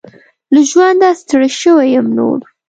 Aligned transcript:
له 0.53 0.61
ژونده 0.69 1.09
ستړي 1.21 1.49
شوي 1.61 1.87
يم 1.95 2.07
نور. 2.17 2.39